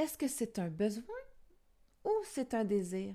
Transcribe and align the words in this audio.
est-ce 0.00 0.16
que 0.16 0.28
c'est 0.28 0.58
un 0.58 0.68
besoin 0.68 1.04
ou 2.04 2.10
c'est 2.24 2.54
un 2.54 2.64
désir? 2.64 3.14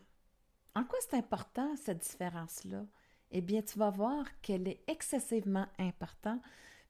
En 0.76 0.84
quoi 0.84 1.00
c'est 1.02 1.18
important 1.18 1.76
cette 1.76 2.08
différence-là? 2.08 2.86
Eh 3.32 3.42
bien, 3.42 3.64
tu 3.64 3.80
vas 3.80 3.90
voir 3.90 4.26
qu'elle 4.42 4.68
est 4.68 4.84
excessivement 4.88 5.66
importante 5.80 6.42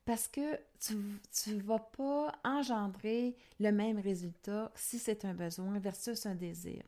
parce 0.04 0.28
que 0.28 0.60
tu 0.80 1.56
ne 1.56 1.62
vas 1.62 1.80
pas 1.80 2.34
engendrer 2.44 3.38
le 3.60 3.72
même 3.72 3.98
résultat 4.00 4.70
si 4.76 5.00
c'est 5.00 5.24
un 5.24 5.34
besoin 5.34 5.80
versus 5.80 6.26
un 6.26 6.36
désir. 6.36 6.84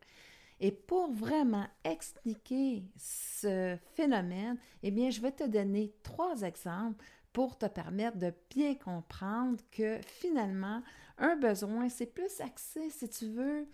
Et 0.59 0.71
pour 0.71 1.09
vraiment 1.11 1.67
expliquer 1.85 2.83
ce 2.97 3.77
phénomène, 3.93 4.57
eh 4.83 4.91
bien, 4.91 5.11
je 5.11 5.21
vais 5.21 5.31
te 5.31 5.45
donner 5.45 5.93
trois 6.03 6.41
exemples 6.41 7.03
pour 7.33 7.57
te 7.57 7.65
permettre 7.65 8.17
de 8.17 8.33
bien 8.49 8.75
comprendre 8.75 9.57
que 9.71 9.99
finalement, 10.01 10.81
un 11.19 11.35
besoin, 11.35 11.89
c'est 11.89 12.05
plus 12.05 12.41
axé, 12.41 12.89
si 12.89 13.09
tu 13.09 13.29
veux, 13.29 13.67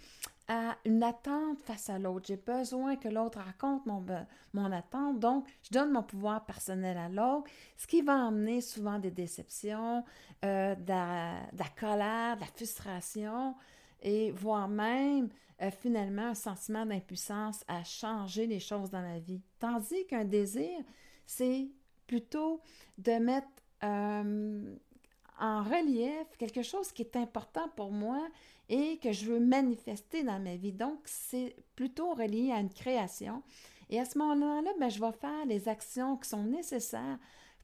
à 0.48 0.78
une 0.86 1.04
attente 1.04 1.62
face 1.62 1.90
à 1.90 2.00
l'autre. 2.00 2.28
J'ai 2.28 2.38
besoin 2.38 2.96
que 2.96 3.08
l'autre 3.08 3.40
raconte 3.40 3.86
mon, 3.86 4.06
mon 4.54 4.72
attente, 4.72 5.20
donc 5.20 5.48
je 5.64 5.70
donne 5.72 5.92
mon 5.92 6.04
pouvoir 6.04 6.46
personnel 6.46 6.98
à 6.98 7.10
l'autre, 7.10 7.50
ce 7.78 7.88
qui 7.88 8.02
va 8.02 8.16
emmener 8.16 8.62
souvent 8.62 9.00
des 9.00 9.12
déceptions, 9.12 10.04
euh, 10.44 10.76
de, 10.76 10.90
la, 10.90 11.70
colère, 11.80 12.36
de 12.36 12.42
la 12.42 12.48
frustration 12.48 13.56
et 14.02 14.32
voire 14.32 14.68
même 14.68 15.30
euh, 15.62 15.72
finalement 15.72 16.28
un 16.28 16.36
sentiment 16.36 16.86
d'impuissance 16.86 17.64
à 17.68 17.84
changer 17.84 18.48
les 18.48 18.60
choses 18.60 18.90
dans 18.90 19.02
la 19.02 19.20
vie. 19.20 19.42
Tandis 19.60 20.06
qu'un 20.08 20.26
désir, 20.26 20.78
c'est 21.26 21.70
plutôt 22.14 22.62
de 23.00 23.14
mettre 23.14 23.48
euh, 23.84 24.76
en 25.40 25.64
relief 25.64 26.28
quelque 26.38 26.62
chose 26.62 26.92
qui 26.92 27.02
est 27.02 27.16
important 27.16 27.68
pour 27.76 27.92
moi 27.92 28.28
et 28.70 29.00
que 29.00 29.12
je 29.12 29.26
veux 29.26 29.40
manifester 29.40 30.24
dans 30.24 30.40
ma 30.40 30.56
vie. 30.56 30.74
Donc, 30.74 31.00
c'est 31.06 31.56
plutôt 31.76 32.14
relié 32.14 32.52
à 32.52 32.60
une 32.60 32.72
création. 32.72 33.42
Et 33.90 34.00
à 34.00 34.06
ce 34.06 34.20
moment-là, 34.20 34.74
ben, 34.80 34.90
je 34.90 35.00
vais 35.00 35.12
faire 35.14 35.46
les 35.48 35.68
actions 35.68 36.18
qui 36.18 36.30
sont 36.30 36.44
nécessaires 36.44 37.18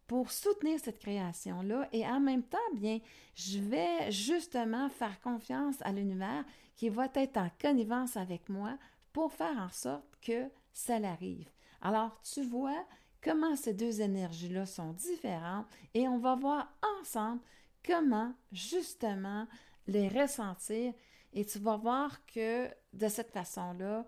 pour 0.08 0.32
soutenir 0.32 0.80
cette 0.80 0.98
création-là 0.98 1.88
et 1.92 2.08
en 2.08 2.20
même 2.20 2.42
temps, 2.42 2.58
bien, 2.74 2.98
je 3.36 3.60
vais 3.60 4.12
justement 4.12 4.90
faire 4.90 5.22
confiance 5.22 5.76
à 5.82 5.92
l'univers 5.92 6.44
qui 6.76 6.90
va 6.90 7.08
être 7.14 7.38
en 7.38 7.52
connivence 7.62 8.18
avec 8.18 8.50
moi 8.50 8.80
pour 9.14 9.32
faire 9.32 9.60
en 9.60 9.70
sorte 9.70 10.10
que 10.24 10.50
ça 10.74 10.98
l'arrive. 10.98 11.52
Alors, 11.84 12.20
tu 12.24 12.42
vois 12.42 12.84
comment 13.24 13.56
ces 13.56 13.74
deux 13.74 14.02
énergies-là 14.02 14.66
sont 14.66 14.94
différentes 14.94 15.68
et 15.94 16.08
on 16.08 16.20
va 16.20 16.36
voir 16.36 16.72
ensemble 17.00 17.42
comment 17.86 18.34
justement 18.52 19.48
les 19.88 20.08
ressentir 20.08 20.94
et 21.34 21.46
tu 21.46 21.60
vas 21.60 21.78
voir 21.78 22.26
que 22.26 22.68
de 22.94 23.08
cette 23.08 23.32
façon-là, 23.32 24.06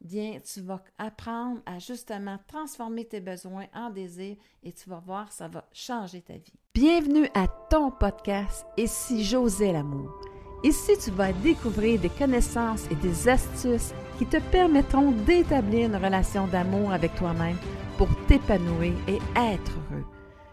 bien, 0.00 0.40
tu 0.40 0.60
vas 0.60 0.82
apprendre 0.98 1.60
à 1.66 1.78
justement 1.78 2.38
transformer 2.48 3.04
tes 3.04 3.20
besoins 3.20 3.66
en 3.74 3.90
désirs 3.90 4.36
et 4.62 4.72
tu 4.72 4.88
vas 4.88 4.98
voir, 4.98 5.30
ça 5.32 5.48
va 5.48 5.68
changer 5.72 6.22
ta 6.22 6.34
vie. 6.34 6.52
Bienvenue 6.74 7.28
à 7.34 7.46
ton 7.70 7.90
podcast 7.90 8.66
Et 8.76 8.86
si 8.86 9.24
j'osais 9.24 9.72
l'amour? 9.72 10.33
Ici, 10.64 10.92
tu 10.96 11.10
vas 11.10 11.30
découvrir 11.30 12.00
des 12.00 12.08
connaissances 12.08 12.90
et 12.90 12.94
des 12.94 13.28
astuces 13.28 13.92
qui 14.16 14.24
te 14.24 14.38
permettront 14.50 15.10
d'établir 15.10 15.88
une 15.90 15.96
relation 16.02 16.46
d'amour 16.46 16.90
avec 16.90 17.14
toi-même 17.16 17.58
pour 17.98 18.08
t'épanouir 18.26 18.94
et 19.06 19.18
être 19.36 19.72
heureux. 19.90 20.06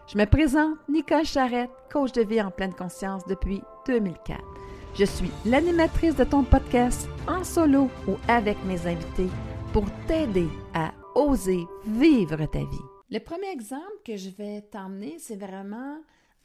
Je 0.06 0.18
me 0.18 0.26
présente 0.26 0.76
Nicole 0.86 1.24
Charrette, 1.24 1.70
coach 1.90 2.12
de 2.12 2.20
vie 2.20 2.42
en 2.42 2.50
pleine 2.50 2.74
conscience 2.74 3.24
depuis 3.26 3.62
2004. 3.86 4.38
Je 4.98 5.06
suis 5.06 5.30
l'animatrice 5.46 6.14
de 6.14 6.24
ton 6.24 6.42
podcast 6.42 7.08
en 7.26 7.42
solo 7.42 7.88
ou 8.06 8.16
avec 8.28 8.62
mes 8.64 8.86
invités 8.86 9.30
pour 9.72 9.86
t'aider 10.06 10.48
à 10.74 10.92
oser 11.14 11.64
vivre 11.86 12.44
ta 12.44 12.58
vie. 12.58 12.84
Le 13.10 13.18
premier 13.18 13.48
exemple 13.48 14.02
que 14.04 14.18
je 14.18 14.28
vais 14.28 14.60
t'emmener, 14.60 15.16
c'est 15.18 15.36
vraiment, 15.36 15.96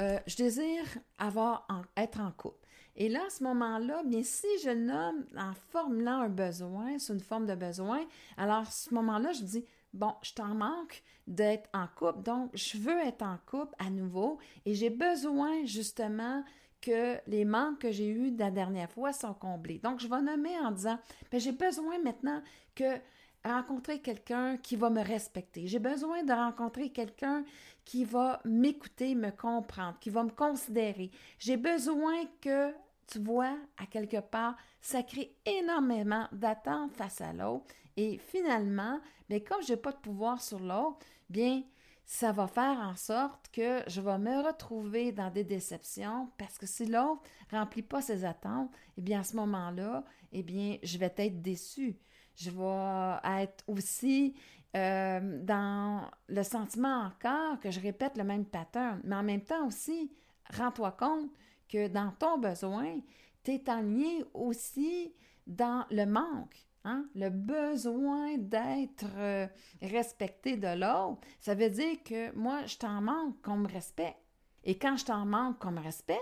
euh, 0.01 0.19
je 0.25 0.37
désire 0.37 0.85
avoir 1.19 1.67
être 1.97 2.21
en 2.21 2.31
couple. 2.31 2.66
Et 2.97 3.09
là, 3.09 3.21
à 3.27 3.29
ce 3.29 3.43
moment-là, 3.43 4.01
bien, 4.03 4.23
si 4.23 4.47
je 4.63 4.71
nomme 4.71 5.25
en 5.37 5.53
formulant 5.71 6.21
un 6.21 6.29
besoin, 6.29 6.97
c'est 6.97 7.13
une 7.13 7.19
forme 7.19 7.45
de 7.45 7.55
besoin, 7.55 8.05
alors 8.37 8.57
à 8.57 8.65
ce 8.65 8.93
moment-là, 8.93 9.31
je 9.33 9.43
dis, 9.43 9.65
bon, 9.93 10.13
je 10.23 10.33
t'en 10.33 10.55
manque 10.55 11.03
d'être 11.27 11.69
en 11.73 11.87
couple, 11.95 12.23
donc 12.23 12.49
je 12.53 12.77
veux 12.77 12.97
être 12.99 13.21
en 13.21 13.37
couple 13.45 13.75
à 13.77 13.89
nouveau 13.89 14.39
et 14.65 14.73
j'ai 14.73 14.89
besoin 14.89 15.63
justement 15.65 16.43
que 16.81 17.17
les 17.27 17.45
manques 17.45 17.79
que 17.79 17.91
j'ai 17.91 18.07
eus 18.07 18.35
la 18.37 18.51
dernière 18.51 18.89
fois 18.91 19.13
sont 19.13 19.33
comblés. 19.33 19.79
Donc, 19.79 19.99
je 19.99 20.07
vais 20.07 20.21
nommer 20.21 20.57
en 20.59 20.71
disant, 20.71 20.99
ben, 21.31 21.39
j'ai 21.39 21.51
besoin 21.51 21.99
maintenant 21.99 22.41
que 22.75 22.99
rencontrer 23.43 23.99
quelqu'un 23.99 24.57
qui 24.57 24.75
va 24.75 24.89
me 24.89 25.01
respecter. 25.01 25.67
J'ai 25.67 25.79
besoin 25.79 26.23
de 26.23 26.33
rencontrer 26.33 26.89
quelqu'un 26.89 27.43
qui 27.85 28.03
va 28.03 28.41
m'écouter, 28.45 29.15
me 29.15 29.31
comprendre, 29.31 29.97
qui 29.99 30.09
va 30.09 30.23
me 30.23 30.29
considérer. 30.29 31.09
J'ai 31.39 31.57
besoin 31.57 32.25
que, 32.41 32.73
tu 33.07 33.19
vois, 33.19 33.57
à 33.77 33.85
quelque 33.85 34.19
part, 34.19 34.55
ça 34.81 35.03
crée 35.03 35.35
énormément 35.45 36.27
d'attentes 36.31 36.93
face 36.93 37.21
à 37.21 37.33
l'autre. 37.33 37.65
Et 37.95 38.17
finalement, 38.17 38.99
ben, 39.29 39.41
comme 39.41 39.61
je 39.63 39.73
n'ai 39.73 39.77
pas 39.77 39.91
de 39.91 39.97
pouvoir 39.97 40.41
sur 40.41 40.59
l'autre, 40.59 40.99
bien, 41.29 41.63
ça 42.05 42.31
va 42.31 42.47
faire 42.47 42.79
en 42.79 42.95
sorte 42.95 43.49
que 43.51 43.81
je 43.87 43.99
vais 43.99 44.17
me 44.17 44.45
retrouver 44.45 45.11
dans 45.11 45.29
des 45.29 45.43
déceptions 45.43 46.29
parce 46.37 46.57
que 46.57 46.65
si 46.65 46.85
l'autre 46.85 47.21
remplit 47.51 47.81
pas 47.81 48.01
ses 48.01 48.23
attentes, 48.23 48.71
eh 48.97 49.01
bien 49.01 49.19
à 49.19 49.23
ce 49.23 49.35
moment-là, 49.35 50.05
eh 50.31 50.41
bien 50.41 50.77
je 50.83 50.97
vais 50.97 51.13
être 51.17 51.41
déçue. 51.41 51.97
Je 52.35 52.49
vais 52.49 53.41
être 53.41 53.63
aussi 53.67 54.35
euh, 54.75 55.43
dans 55.43 56.09
le 56.29 56.43
sentiment 56.43 57.07
encore 57.07 57.59
que 57.59 57.71
je 57.71 57.79
répète 57.81 58.17
le 58.17 58.23
même 58.23 58.45
pattern, 58.45 59.01
mais 59.03 59.15
en 59.15 59.23
même 59.23 59.43
temps 59.43 59.67
aussi, 59.67 60.11
rends-toi 60.53 60.91
compte 60.91 61.29
que 61.67 61.87
dans 61.87 62.11
ton 62.19 62.37
besoin, 62.37 62.99
tu 63.43 63.51
es 63.51 63.69
aligné 63.69 64.23
aussi 64.33 65.13
dans 65.45 65.85
le 65.89 66.05
manque. 66.05 66.67
Hein? 66.83 67.05
Le 67.15 67.29
besoin 67.29 68.37
d'être 68.37 69.05
euh, 69.17 69.47
respecté 69.81 70.57
de 70.57 70.79
l'autre, 70.79 71.21
ça 71.39 71.55
veut 71.55 71.69
dire 71.69 72.01
que 72.03 72.31
moi, 72.33 72.65
je 72.65 72.77
t'en 72.77 73.01
manque 73.01 73.41
qu'on 73.41 73.57
me 73.57 73.67
respecte. 73.67 74.21
Et 74.63 74.77
quand 74.77 74.97
je 74.97 75.05
t'en 75.05 75.25
manque 75.25 75.59
qu'on 75.59 75.71
me 75.71 75.81
respecte, 75.81 76.21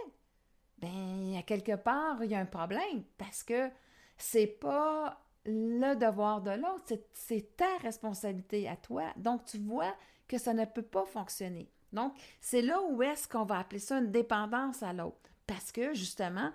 ben, 0.80 1.36
à 1.38 1.44
quelque 1.44 1.76
part, 1.76 2.24
il 2.24 2.32
y 2.32 2.36
a 2.36 2.40
un 2.40 2.46
problème 2.46 3.04
parce 3.18 3.44
que 3.44 3.70
c'est 4.18 4.48
pas 4.48 5.22
le 5.46 5.96
devoir 5.96 6.42
de 6.42 6.52
l'autre, 6.52 6.94
c'est 7.14 7.56
ta 7.56 7.78
responsabilité 7.82 8.68
à 8.68 8.76
toi. 8.76 9.14
Donc, 9.18 9.46
tu 9.46 9.60
vois 9.60 9.94
que 10.28 10.38
ça 10.38 10.54
ne 10.54 10.66
peut 10.66 10.82
pas 10.82 11.06
fonctionner. 11.06 11.72
Donc, 11.94 12.14
c'est 12.42 12.62
là 12.62 12.82
où 12.82 13.02
est-ce 13.04 13.28
qu'on 13.28 13.46
va 13.46 13.60
appeler 13.60 13.80
ça 13.80 14.00
une 14.00 14.12
dépendance 14.12 14.82
à 14.82 14.92
l'autre. 14.92 15.30
Parce 15.48 15.72
que, 15.72 15.94
justement, 15.94 16.52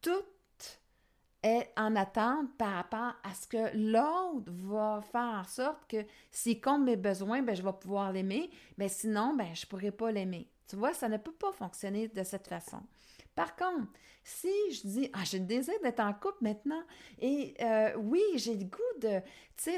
tout 0.00 0.24
est 1.42 1.70
en 1.76 1.94
attente 1.94 2.48
par 2.56 2.72
rapport 2.72 3.14
à 3.22 3.34
ce 3.34 3.46
que 3.46 3.76
l'autre 3.76 4.50
va 4.50 5.02
faire 5.02 5.40
en 5.40 5.44
sorte 5.44 5.86
que 5.86 6.04
s'il 6.30 6.60
compte 6.60 6.82
mes 6.82 6.96
besoins, 6.96 7.42
ben, 7.42 7.54
je 7.54 7.62
vais 7.62 7.72
pouvoir 7.72 8.12
l'aimer, 8.12 8.50
mais 8.78 8.88
sinon, 8.88 9.34
ben, 9.36 9.54
je 9.54 9.66
ne 9.66 9.68
pourrai 9.68 9.90
pas 9.90 10.10
l'aimer. 10.10 10.48
Tu 10.68 10.76
vois, 10.76 10.94
ça 10.94 11.08
ne 11.08 11.18
peut 11.18 11.32
pas 11.32 11.52
fonctionner 11.52 12.08
de 12.08 12.22
cette 12.22 12.48
façon. 12.48 12.80
Par 13.34 13.56
contre, 13.56 13.88
si 14.22 14.48
je 14.70 14.86
dis, 14.86 15.10
ah, 15.12 15.22
j'ai 15.24 15.38
le 15.38 15.44
désir 15.44 15.74
d'être 15.82 16.00
en 16.00 16.14
couple 16.14 16.38
maintenant, 16.40 16.82
et 17.18 17.54
euh, 17.60 17.94
oui, 17.98 18.22
j'ai 18.36 18.54
le 18.54 18.64
goût 18.64 19.00
de, 19.02 19.20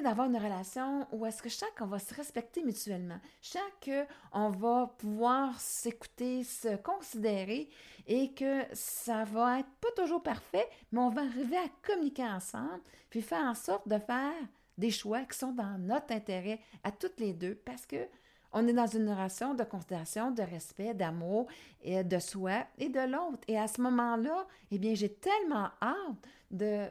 d'avoir 0.03 0.28
une 0.28 0.37
relation 0.37 1.09
où 1.10 1.27
est-ce 1.27 1.43
que 1.43 1.48
je 1.48 1.56
sens 1.56 1.69
qu'on 1.77 1.87
va 1.87 1.98
se 1.98 2.15
respecter 2.15 2.62
mutuellement, 2.62 3.19
je 3.43 3.48
sens 3.48 3.62
qu'on 3.84 4.50
va 4.50 4.94
pouvoir 4.98 5.59
s'écouter, 5.59 6.44
se 6.44 6.77
considérer, 6.77 7.69
et 8.06 8.32
que 8.32 8.62
ça 8.72 9.24
va 9.24 9.60
être 9.60 9.68
pas 9.80 9.90
toujours 9.96 10.22
parfait, 10.22 10.68
mais 10.92 11.00
on 11.00 11.10
va 11.10 11.22
arriver 11.22 11.56
à 11.56 11.68
communiquer 11.86 12.24
ensemble, 12.24 12.80
puis 13.10 13.22
faire 13.22 13.44
en 13.44 13.54
sorte 13.54 13.88
de 13.88 13.98
faire 13.98 14.34
des 14.78 14.91
choix 14.91 15.22
qui 15.22 15.38
sont 15.38 15.53
dans 15.53 15.78
notre 15.78 16.12
intérêt 16.12 16.60
à 16.84 16.92
toutes 16.92 17.18
les 17.18 17.32
deux, 17.32 17.54
parce 17.54 17.86
que 17.86 18.08
on 18.53 18.66
est 18.68 18.72
dans 18.72 18.86
une 18.86 19.10
relation 19.10 19.54
de 19.54 19.64
considération, 19.64 20.30
de 20.30 20.42
respect, 20.42 20.94
d'amour, 20.94 21.47
de 21.84 22.18
soi 22.18 22.66
et 22.78 22.88
de 22.88 23.00
l'autre. 23.00 23.42
Et 23.48 23.58
à 23.58 23.68
ce 23.68 23.82
moment-là, 23.82 24.47
eh 24.70 24.78
bien, 24.78 24.94
j'ai 24.94 25.12
tellement 25.12 25.68
hâte 25.82 26.28
de 26.50 26.86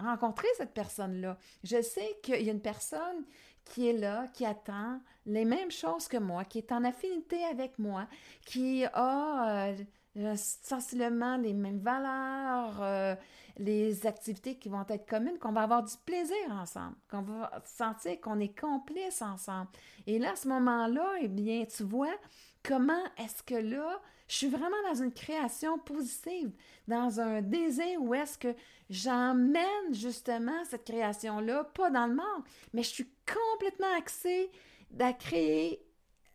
rencontrer 0.00 0.48
cette 0.56 0.72
personne-là. 0.74 1.38
Je 1.62 1.80
sais 1.80 2.18
qu'il 2.22 2.42
y 2.42 2.48
a 2.48 2.52
une 2.52 2.62
personne 2.62 3.24
qui 3.64 3.88
est 3.88 3.92
là, 3.98 4.26
qui 4.34 4.44
attend 4.44 5.00
les 5.26 5.44
mêmes 5.44 5.70
choses 5.70 6.08
que 6.08 6.16
moi, 6.16 6.44
qui 6.44 6.58
est 6.58 6.72
en 6.72 6.82
affinité 6.82 7.44
avec 7.44 7.78
moi, 7.78 8.08
qui 8.44 8.84
a 8.92 9.68
euh, 9.68 9.76
sensiblement 10.36 11.36
les 11.36 11.52
mêmes 11.52 11.78
valeurs, 11.80 12.82
euh, 12.82 13.14
les 13.58 14.06
activités 14.06 14.56
qui 14.56 14.68
vont 14.68 14.84
être 14.88 15.06
communes, 15.06 15.38
qu'on 15.38 15.52
va 15.52 15.62
avoir 15.62 15.82
du 15.82 15.94
plaisir 16.04 16.36
ensemble, 16.50 16.96
qu'on 17.10 17.22
va 17.22 17.62
sentir 17.64 18.20
qu'on 18.20 18.40
est 18.40 18.58
complice 18.58 19.22
ensemble. 19.22 19.68
Et 20.06 20.18
là, 20.18 20.32
à 20.32 20.36
ce 20.36 20.48
moment-là, 20.48 21.14
eh 21.20 21.28
bien, 21.28 21.64
tu 21.64 21.84
vois 21.84 22.14
comment 22.62 23.04
est-ce 23.18 23.42
que 23.42 23.54
là, 23.54 24.00
Je 24.28 24.36
suis 24.36 24.48
vraiment 24.48 24.76
dans 24.88 25.02
une 25.02 25.12
création 25.12 25.78
positive, 25.78 26.52
dans 26.86 27.20
un 27.20 27.42
désir 27.42 28.00
où 28.00 28.14
est-ce 28.14 28.38
que 28.38 28.54
j'emmène 28.88 29.92
justement 29.92 30.64
cette 30.64 30.84
création-là, 30.84 31.64
pas 31.64 31.90
dans 31.90 32.06
le 32.06 32.14
manque, 32.14 32.46
mais 32.72 32.82
je 32.82 32.90
suis 32.90 33.10
complètement 33.26 33.92
axée 33.98 34.50
à 34.98 35.12
créer 35.12 35.84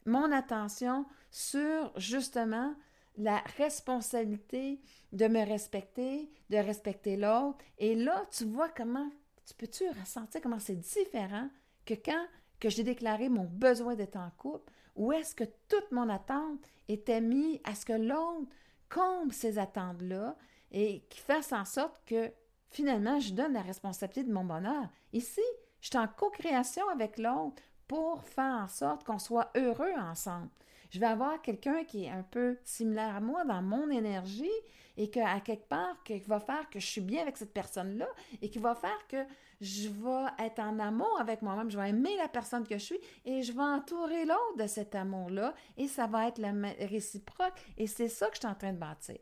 mon 0.05 0.31
attention 0.31 1.05
sur 1.31 1.91
justement 1.97 2.75
la 3.17 3.37
responsabilité 3.57 4.81
de 5.11 5.27
me 5.27 5.45
respecter, 5.45 6.29
de 6.49 6.57
respecter 6.57 7.15
l'autre. 7.15 7.59
Et 7.77 7.95
là, 7.95 8.25
tu 8.31 8.45
vois 8.45 8.69
comment, 8.69 9.09
tu 9.45 9.53
peux-tu 9.53 9.87
ressentir 9.99 10.41
comment 10.41 10.59
c'est 10.59 10.75
différent 10.75 11.49
que 11.85 11.93
quand 11.93 12.25
que 12.59 12.69
j'ai 12.69 12.83
déclaré 12.83 13.29
mon 13.29 13.43
besoin 13.43 13.95
d'être 13.95 14.15
en 14.15 14.29
couple, 14.37 14.71
ou 14.95 15.11
est-ce 15.11 15.35
que 15.35 15.43
toute 15.67 15.91
mon 15.91 16.09
attente 16.09 16.65
était 16.87 17.21
mise 17.21 17.59
à 17.63 17.75
ce 17.75 17.85
que 17.85 17.93
l'autre 17.93 18.49
comble 18.89 19.33
ces 19.33 19.59
attentes-là 19.59 20.35
et 20.71 21.01
qui 21.09 21.19
fasse 21.19 21.51
en 21.51 21.65
sorte 21.65 22.01
que 22.05 22.31
finalement 22.69 23.19
je 23.19 23.33
donne 23.33 23.53
la 23.53 23.61
responsabilité 23.61 24.23
de 24.23 24.33
mon 24.33 24.45
bonheur? 24.45 24.87
Ici, 25.11 25.41
je 25.81 25.87
suis 25.87 25.97
en 25.97 26.07
co-création 26.07 26.87
avec 26.89 27.17
l'autre 27.17 27.61
pour 27.87 28.23
faire 28.23 28.63
en 28.63 28.67
sorte 28.67 29.03
qu'on 29.03 29.19
soit 29.19 29.51
heureux 29.55 29.93
ensemble. 29.97 30.49
Je 30.95 30.99
vais 31.01 31.07
avoir 31.07 31.41
quelqu'un 31.41 31.83
qui 31.83 32.05
est 32.05 32.09
un 32.09 32.23
peu 32.23 32.57
similaire 32.63 33.17
à 33.17 33.19
moi 33.19 33.43
dans 33.43 33.61
mon 33.61 33.89
énergie 33.89 34.47
et 34.95 35.09
qu'à 35.09 35.41
quelque 35.41 35.67
part, 35.67 36.01
qui 36.05 36.17
va 36.19 36.39
faire 36.39 36.69
que 36.69 36.79
je 36.79 36.85
suis 36.85 37.01
bien 37.01 37.23
avec 37.23 37.35
cette 37.35 37.53
personne-là 37.53 38.07
et 38.41 38.49
qui 38.49 38.59
va 38.59 38.75
faire 38.75 39.05
que 39.09 39.25
je 39.59 39.89
vais 39.89 40.45
être 40.45 40.59
en 40.59 40.79
amour 40.79 41.19
avec 41.19 41.41
moi-même, 41.41 41.69
je 41.69 41.77
vais 41.77 41.89
aimer 41.89 42.15
la 42.15 42.29
personne 42.29 42.65
que 42.65 42.77
je 42.77 42.83
suis 42.85 42.99
et 43.25 43.43
je 43.43 43.51
vais 43.51 43.59
entourer 43.59 44.23
l'autre 44.23 44.55
de 44.57 44.67
cet 44.67 44.95
amour-là 44.95 45.53
et 45.75 45.89
ça 45.89 46.07
va 46.07 46.29
être 46.29 46.41
réciproque 46.85 47.59
et 47.77 47.87
c'est 47.87 48.07
ça 48.07 48.27
que 48.29 48.35
je 48.35 48.39
suis 48.39 48.47
en 48.47 48.55
train 48.55 48.71
de 48.71 48.79
bâtir. 48.79 49.17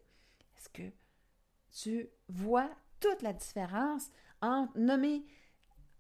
Est-ce 0.56 0.70
que 0.70 0.92
tu 1.72 2.08
vois 2.30 2.70
toute 3.00 3.24
la 3.24 3.34
différence 3.34 4.12
entre 4.44 4.78
nommer 4.78 5.26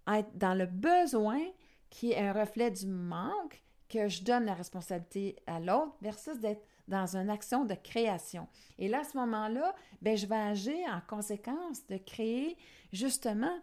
être 0.05 0.37
dans 0.37 0.53
le 0.53 0.67
besoin 0.67 1.41
qui 1.89 2.11
est 2.11 2.19
un 2.19 2.31
reflet 2.31 2.69
du 2.69 2.85
manque 2.85 3.63
que 3.93 4.07
je 4.07 4.23
donne 4.23 4.45
la 4.45 4.55
responsabilité 4.55 5.35
à 5.45 5.59
l'autre 5.59 5.95
versus 6.01 6.39
d'être 6.39 6.65
dans 6.87 7.15
une 7.15 7.29
action 7.29 7.63
de 7.63 7.75
création. 7.75 8.47
Et 8.79 8.87
là, 8.87 9.01
à 9.01 9.03
ce 9.03 9.15
moment-là, 9.17 9.75
ben, 10.01 10.17
je 10.17 10.25
vais 10.25 10.35
agir 10.35 10.75
en 10.89 10.99
conséquence 11.07 11.85
de 11.87 11.97
créer 11.97 12.57
justement 12.91 13.55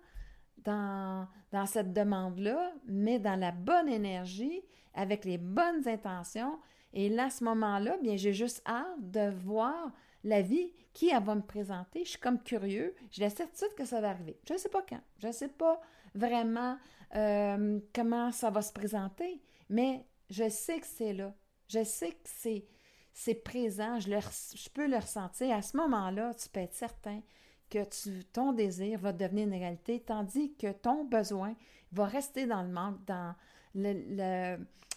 dans, 0.59 1.27
dans 1.51 1.67
cette 1.67 1.93
demande-là, 1.93 2.73
mais 2.87 3.19
dans 3.19 3.39
la 3.39 3.51
bonne 3.51 3.89
énergie, 3.89 4.63
avec 4.95 5.25
les 5.25 5.39
bonnes 5.39 5.87
intentions. 5.89 6.59
Et 6.93 7.09
là, 7.09 7.27
à 7.27 7.31
ce 7.31 7.45
moment-là, 7.45 7.97
bien, 8.03 8.17
j'ai 8.17 8.33
juste 8.33 8.63
hâte 8.67 9.11
de 9.11 9.31
voir 9.31 9.93
la 10.23 10.43
vie 10.43 10.73
qui 10.93 11.11
elle 11.11 11.23
va 11.23 11.35
me 11.35 11.43
présenter. 11.43 12.05
Je 12.05 12.11
suis 12.11 12.21
comme 12.21 12.43
curieux. 12.43 12.95
J'ai 13.11 13.23
la 13.23 13.31
certitude 13.31 13.75
que 13.77 13.85
ça 13.85 14.01
va 14.01 14.11
arriver. 14.11 14.39
Je 14.47 14.55
ne 14.55 14.59
sais 14.59 14.69
pas 14.69 14.83
quand. 14.89 15.01
Je 15.19 15.29
ne 15.29 15.33
sais 15.33 15.49
pas 15.49 15.81
vraiment 16.15 16.77
euh, 17.17 17.81
comment 17.95 18.33
ça 18.33 18.51
va 18.51 18.63
se 18.63 18.73
présenter, 18.73 19.41
mais 19.69 20.05
je 20.31 20.49
sais 20.49 20.81
que 20.81 20.87
c'est 20.87 21.13
là. 21.13 21.35
Je 21.69 21.85
sais 21.85 22.11
que 22.11 22.17
c'est, 22.25 22.65
c'est 23.13 23.35
présent. 23.35 23.99
Je, 24.01 24.69
peux 24.71 24.89
le 24.89 24.97
ressentir. 24.97 25.55
À 25.55 25.63
ce 25.63 25.77
moment-là, 25.77 26.33
tu 26.35 26.49
peux 26.49 26.61
être 26.61 26.75
certain 26.75 27.21
que 27.69 27.85
ton 28.33 28.53
désir 28.53 28.99
va 28.99 29.13
devenir 29.13 29.47
une 29.47 29.55
réalité, 29.55 30.01
tandis 30.01 30.55
que 30.55 30.73
ton 30.73 31.05
besoin 31.05 31.55
va 31.93 32.07
rester 32.07 32.47
dans 32.47 32.63
le 32.63 32.69
manque, 32.69 33.05
dans 33.07 33.35
le, 33.75 34.57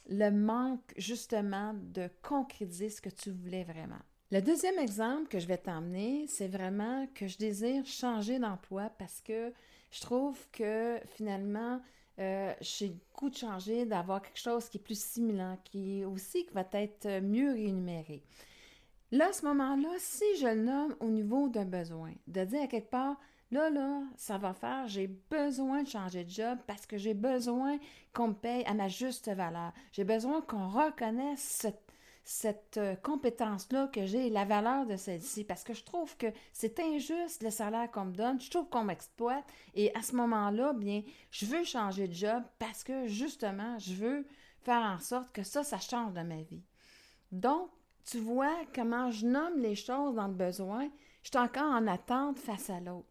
le, 0.10 0.32
manque 0.32 0.94
justement 0.98 1.76
de 1.76 2.10
concrétiser 2.24 2.90
ce 2.90 3.02
que 3.02 3.10
tu 3.10 3.30
voulais 3.30 3.64
vraiment. 3.64 4.00
Le 4.32 4.42
deuxième 4.42 4.80
exemple 4.80 5.28
que 5.28 5.38
je 5.38 5.46
vais 5.46 5.60
t'emmener, 5.60 6.26
c'est 6.28 6.48
vraiment 6.48 7.06
que 7.14 7.28
je 7.28 7.38
désire 7.38 7.86
changer 7.86 8.40
d'emploi 8.40 8.90
parce 8.98 9.22
que 9.22 9.54
je 9.92 10.02
trouve 10.02 10.40
que 10.52 11.00
finalement, 11.06 11.80
euh, 12.20 12.54
j'ai 12.62 12.90
le 12.90 12.96
goût 13.16 13.30
de 13.30 13.36
changer, 13.36 13.86
d'avoir 13.86 14.22
quelque 14.22 14.40
chose 14.40 14.70
qui 14.70 14.78
est 14.78 14.82
plus 14.82 15.00
similaire, 15.00 15.58
qui 15.64 16.06
aussi 16.06 16.46
qui 16.46 16.54
va 16.54 16.66
être 16.74 17.22
mieux 17.22 17.52
rémunéré. 17.52 18.24
Là, 19.12 19.28
à 19.30 19.34
ce 19.34 19.46
moment-là, 19.46 19.90
si 20.00 20.26
je 20.40 20.48
le 20.48 20.64
nomme 20.64 20.96
au 21.00 21.10
niveau 21.10 21.48
d'un 21.48 21.66
besoin, 21.66 22.14
de 22.28 22.44
dire 22.46 22.64
à 22.64 22.68
quelque 22.68 22.90
part, 22.90 23.20
là, 23.52 23.70
là, 23.70 24.02
ça 24.16 24.38
va 24.38 24.54
faire, 24.54 24.88
j'ai 24.88 25.08
besoin 25.08 25.84
de 25.84 25.88
changer 25.88 26.24
de 26.24 26.30
job 26.30 26.58
parce 26.66 26.86
que 26.86 26.98
j'ai 26.98 27.14
besoin 27.14 27.78
qu'on 28.12 28.30
me 28.30 28.34
paye 28.34 28.64
à 28.66 28.74
ma 28.74 28.88
juste 28.88 29.30
valeur. 29.30 29.72
J'ai 29.92 30.04
besoin 30.04 30.42
qu'on 30.42 30.68
reconnaisse 30.68 31.68
cette, 32.24 32.78
euh, 32.78 32.96
compétence-là 32.96 33.88
que 33.88 34.06
j'ai, 34.06 34.30
la 34.30 34.46
valeur 34.46 34.86
de 34.86 34.96
celle-ci, 34.96 35.44
parce 35.44 35.64
que 35.64 35.74
je 35.74 35.84
trouve 35.84 36.16
que 36.18 36.28
c'est 36.52 36.80
injuste 36.80 37.44
le 37.44 37.50
salaire 37.50 37.92
qu'on 37.92 38.06
me 38.06 38.16
donne, 38.16 38.40
je 38.40 38.50
trouve 38.50 38.70
qu'on 38.70 38.84
m'exploite, 38.84 39.44
et 39.76 39.94
à 39.96 40.02
ce 40.02 40.16
moment-là, 40.16 40.74
bien, 40.74 41.04
je 41.32 41.46
veux 41.46 41.64
changer 41.64 42.08
de 42.08 42.14
job 42.14 42.44
parce 42.60 42.84
que 42.84 43.08
justement, 43.08 43.78
je 43.80 43.94
veux 43.94 44.28
faire 44.62 44.82
en 44.82 45.00
sorte 45.00 45.32
que 45.34 45.44
ça, 45.44 45.64
ça 45.64 45.80
change 45.80 46.14
de 46.14 46.22
ma 46.22 46.42
vie. 46.42 46.64
Donc, 47.32 47.70
tu 48.06 48.20
vois 48.20 48.56
comment 48.74 49.12
je 49.12 49.26
nomme 49.26 49.60
les 49.60 49.76
choses 49.76 50.16
dans 50.16 50.28
le 50.28 50.34
besoin, 50.34 50.90
je 51.24 51.30
suis 51.30 51.38
encore 51.38 51.72
en 51.72 51.88
attente 51.88 52.40
face 52.40 52.70
à 52.70 52.80
l'autre. 52.80 53.08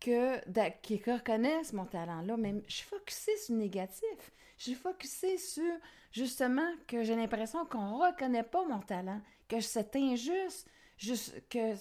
Que, 0.00 0.38
qui 0.82 0.96
reconnaissent 0.98 1.72
mon 1.72 1.86
talent-là, 1.86 2.36
mais 2.36 2.62
je 2.68 2.74
suis 2.74 2.86
focusée 2.86 3.36
sur 3.38 3.54
le 3.54 3.60
négatif. 3.60 4.32
Je 4.58 4.64
suis 4.64 4.74
focusée 4.74 5.38
sur, 5.38 5.72
justement, 6.14 6.70
que 6.86 7.02
j'ai 7.02 7.16
l'impression 7.16 7.66
qu'on 7.66 7.98
ne 7.98 8.06
reconnaît 8.06 8.44
pas 8.44 8.64
mon 8.64 8.78
talent, 8.78 9.20
que 9.48 9.60
c'est 9.60 9.96
injuste, 9.96 10.70
juste, 10.96 11.42
que 11.48 11.74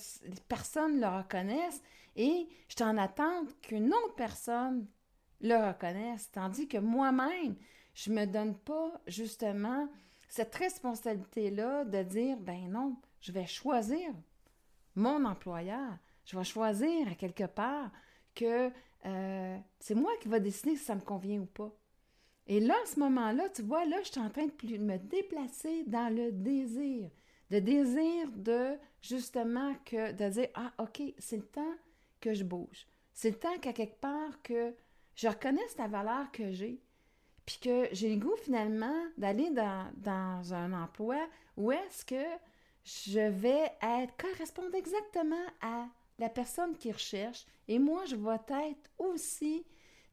personne 0.48 0.96
ne 0.96 1.02
le 1.02 1.18
reconnaisse, 1.18 1.82
et 2.16 2.50
je 2.68 2.74
suis 2.74 2.84
en 2.84 2.98
attente 2.98 3.48
qu'une 3.62 3.94
autre 3.94 4.16
personne 4.16 4.88
le 5.40 5.56
reconnaisse, 5.56 6.32
tandis 6.32 6.68
que 6.68 6.80
moi-même, 6.80 7.56
je 7.94 8.10
ne 8.10 8.22
me 8.22 8.26
donne 8.26 8.58
pas, 8.58 9.00
justement, 9.06 9.88
cette 10.28 10.56
responsabilité-là 10.56 11.86
de 11.86 12.02
dire, 12.02 12.38
ben 12.38 12.68
non, 12.72 12.96
je 13.22 13.32
vais 13.32 13.46
choisir 13.46 14.10
mon 14.96 15.26
employeur. 15.26 15.98
Je 16.26 16.36
vais 16.36 16.44
choisir 16.44 17.08
à 17.08 17.16
quelque 17.16 17.46
part 17.46 17.92
que 18.34 18.72
euh, 19.06 19.58
c'est 19.80 19.96
moi 19.96 20.12
qui 20.22 20.28
va 20.28 20.40
décider 20.40 20.76
si 20.76 20.86
ça 20.86 20.96
me 20.96 21.02
convient 21.02 21.42
ou 21.42 21.46
pas. 21.46 21.72
Et 22.48 22.60
là, 22.60 22.76
à 22.82 22.86
ce 22.86 23.00
moment-là, 23.00 23.50
tu 23.50 23.62
vois, 23.62 23.86
là, 23.86 23.98
je 24.04 24.12
suis 24.12 24.20
en 24.20 24.30
train 24.30 24.48
de 24.48 24.78
me 24.78 24.98
déplacer 24.98 25.84
dans 25.86 26.14
le 26.14 26.32
désir. 26.32 27.10
Le 27.50 27.62
désir 27.62 28.30
de, 28.36 28.76
justement, 29.02 29.74
que, 29.86 30.12
de 30.12 30.30
dire, 30.30 30.50
ah, 30.56 30.72
OK, 30.80 31.02
c'est 31.20 31.38
le 31.38 31.46
temps 31.46 31.76
que 32.20 32.34
je 32.34 32.44
bouge. 32.44 32.88
C'est 33.14 33.30
le 33.30 33.40
temps 33.40 33.58
qu'à 33.60 33.74
quelque 33.74 34.00
part 34.00 34.42
que 34.42 34.74
je 35.16 35.28
reconnaisse 35.28 35.78
la 35.78 35.88
valeur 35.88 36.32
que 36.32 36.52
j'ai 36.52 36.82
puis 37.46 37.60
que 37.62 37.90
j'ai 37.92 38.14
le 38.16 38.20
goût 38.20 38.36
finalement 38.38 39.04
d'aller 39.18 39.50
dans, 39.50 39.92
dans, 39.98 40.54
un 40.54 40.72
emploi 40.74 41.18
où 41.58 41.72
est-ce 41.72 42.06
que 42.06 42.24
je 42.84 43.20
vais 43.20 43.72
être 43.82 44.16
correspondre 44.18 44.76
exactement 44.76 45.46
à 45.62 45.88
la 46.20 46.30
personne 46.30 46.76
qui 46.78 46.92
recherche 46.92 47.46
et 47.68 47.80
moi 47.80 48.06
je 48.06 48.16
vais 48.16 48.70
être 48.70 48.90
aussi 48.98 49.66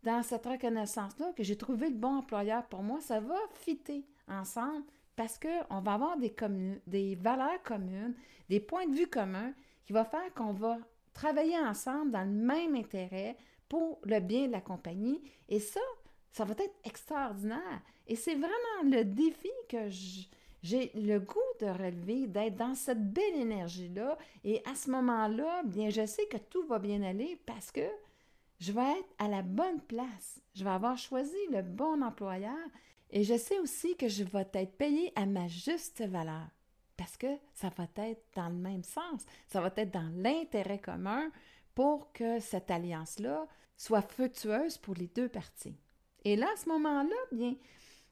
dans 0.03 0.23
cette 0.23 0.47
reconnaissance-là 0.47 1.33
que 1.37 1.43
j'ai 1.43 1.57
trouvé 1.57 1.91
le 1.91 1.97
bon 1.97 2.19
employeur 2.19 2.65
pour 2.67 2.83
moi, 2.83 3.01
ça 3.01 3.21
va 3.21 3.37
fitter 3.53 4.05
ensemble 4.29 4.85
parce 5.17 5.39
qu'on 5.39 5.81
va 5.81 5.95
avoir 5.95 6.17
des, 6.17 7.15
valeurs 7.17 7.63
communes, 7.63 8.15
des 8.49 8.61
points 8.61 8.87
de 8.87 8.95
vue 8.95 9.07
communs 9.07 9.53
qui 9.85 9.93
vont 9.93 10.05
faire 10.05 10.33
qu'on 10.35 10.53
va 10.53 10.79
travailler 11.13 11.59
ensemble 11.59 12.13
dans 12.13 12.25
le 12.25 12.31
même 12.31 12.75
intérêt 12.75 13.37
pour 13.69 14.01
le 14.05 14.21
bien 14.21 14.47
de 14.47 14.53
la 14.53 14.63
compagnie. 14.63 15.21
Et 15.49 15.61
ça, 15.61 15.81
ça 16.33 16.45
va 16.45 16.53
être 16.53 16.79
extraordinaire. 16.85 17.83
Et 18.07 18.17
c'est 18.17 18.35
vraiment 18.35 18.83
le 18.85 19.05
défi 19.05 19.51
que 19.69 19.89
j'ai 20.63 20.91
le 20.95 21.19
goût 21.19 21.39
de 21.61 21.67
relever, 21.67 22.27
d'être 22.27 22.57
dans 22.57 22.75
cette 22.75 23.13
belle 23.13 23.37
énergie-là. 23.37 24.17
Et 24.45 24.63
à 24.65 24.75
ce 24.75 24.91
moment-là, 24.91 25.63
bien, 25.65 25.91
je 25.91 26.07
sais 26.07 26.27
que 26.27 26.39
tout 26.39 26.67
va 26.67 26.79
bien 26.79 27.03
aller 27.03 27.39
parce 27.45 27.71
que 27.71 27.87
je 28.61 28.73
vais 28.73 28.99
être 28.99 29.09
à 29.19 29.29
la 29.29 29.43
bonne 29.43 29.81
place. 29.81 30.41
Je 30.55 30.65
vais 30.65 30.71
avoir 30.71 30.99
choisi 30.99 31.37
le 31.51 31.63
bon 31.63 32.03
employeur. 32.03 32.69
Et 33.11 33.25
je 33.25 33.37
sais 33.37 33.59
aussi 33.59 33.97
que 33.97 34.09
je 34.09 34.23
vais 34.23 34.47
être 34.53 34.77
payé 34.77 35.13
à 35.17 35.27
ma 35.27 35.49
juste 35.49 36.03
valeur. 36.03 36.47
Parce 36.97 37.17
que 37.17 37.39
ça 37.55 37.71
va 37.77 37.89
être 37.97 38.23
dans 38.37 38.51
le 38.51 38.55
même 38.55 38.85
sens. 38.85 39.25
Ça 39.49 39.61
va 39.61 39.73
être 39.77 39.91
dans 39.91 40.13
l'intérêt 40.15 40.79
commun 40.79 41.31
pour 41.75 42.13
que 42.13 42.39
cette 42.39 42.71
alliance-là 42.71 43.47
soit 43.77 44.03
fructueuse 44.03 44.77
pour 44.77 44.95
les 44.95 45.09
deux 45.09 45.29
parties. 45.29 45.79
Et 46.25 46.37
là, 46.37 46.47
à 46.53 46.57
ce 46.57 46.69
moment-là, 46.69 47.17
bien, 47.33 47.57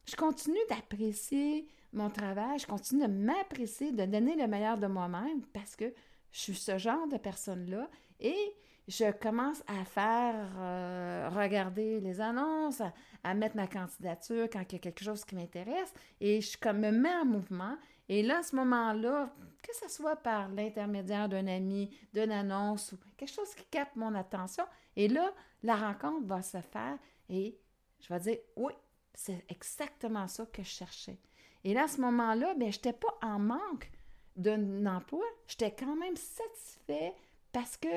je 0.07 0.17
continue 0.17 0.57
d'apprécier 0.71 1.69
mon 1.93 2.09
travail, 2.09 2.59
je 2.59 2.67
continue 2.67 3.03
de 3.03 3.13
m'apprécier, 3.13 3.93
de 3.93 4.07
donner 4.07 4.37
le 4.37 4.47
meilleur 4.47 4.79
de 4.79 4.87
moi-même 4.87 5.43
parce 5.53 5.77
que 5.77 5.93
je 6.33 6.41
suis 6.41 6.55
ce 6.55 6.79
genre 6.79 7.07
de 7.09 7.19
personne-là 7.19 7.89
et 8.21 8.55
je 8.89 9.13
commence 9.13 9.63
à 9.67 9.85
faire 9.85 10.51
euh, 10.57 11.29
regarder 11.31 12.01
les 12.01 12.21
annonces, 12.21 12.83
à, 13.23 13.35
mettre 13.35 13.55
ma 13.55 13.67
candidature 13.67 14.49
quand 14.51 14.63
il 14.71 14.73
y 14.73 14.77
a 14.77 14.79
quelque 14.79 15.05
chose 15.05 15.25
qui 15.25 15.35
m'intéresse 15.35 15.93
et 16.21 16.41
je 16.41 16.57
me 16.73 16.91
mets 16.91 17.15
en 17.15 17.27
mouvement 17.27 17.77
Et 18.09 18.23
là, 18.23 18.39
à 18.39 18.43
ce 18.43 18.57
moment-là, 18.57 19.31
que 19.63 19.77
ce 19.77 19.95
soit 19.95 20.17
par 20.17 20.49
l'intermédiaire 20.49 21.29
d'un 21.29 21.47
ami, 21.47 21.95
d'une 22.15 22.33
annonce 22.33 22.93
ou 22.93 22.99
quelque 23.19 23.31
chose 23.31 23.55
qui 23.55 23.65
capte 23.67 23.95
mon 23.97 24.15
attention, 24.15 24.65
et 24.97 25.09
là, 25.09 25.35
la 25.63 25.77
rencontre 25.77 26.27
va 26.27 26.41
se 26.41 26.61
faire 26.63 26.99
et 27.29 27.59
je 28.01 28.13
vais 28.13 28.21
dire, 28.21 28.39
oui, 28.57 28.73
c'est 29.13 29.45
exactement 29.51 30.27
ça 30.29 30.47
que 30.47 30.63
je 30.63 30.69
cherchais. 30.69 31.19
Et 31.63 31.75
là, 31.75 31.85
à 31.85 31.89
ce 31.89 32.01
moment-là, 32.01 32.55
bien, 32.55 32.71
je 32.71 32.79
n'étais 32.79 32.95
pas 32.95 33.19
en 33.21 33.39
manque 33.39 33.91
d'un 34.37 34.87
emploi. 34.87 35.25
J'étais 35.47 35.75
quand 35.75 35.97
même 35.97 36.17
satisfait 36.17 37.13
parce 37.53 37.77
que 37.77 37.89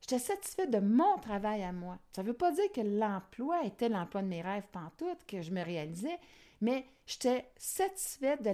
j'étais 0.00 0.18
satisfait 0.18 0.66
de 0.66 0.78
mon 0.78 1.18
travail 1.18 1.62
à 1.62 1.72
moi. 1.72 1.98
Ça 2.12 2.22
ne 2.22 2.28
veut 2.28 2.34
pas 2.34 2.52
dire 2.52 2.70
que 2.72 2.80
l'emploi 2.80 3.64
était 3.64 3.88
l'emploi 3.88 4.22
de 4.22 4.28
mes 4.28 4.42
rêves 4.42 4.66
pantoute, 4.72 5.24
que 5.26 5.42
je 5.42 5.50
me 5.50 5.62
réalisais, 5.62 6.18
mais 6.60 6.86
j'étais 7.06 7.50
satisfait 7.56 8.36
de 8.38 8.52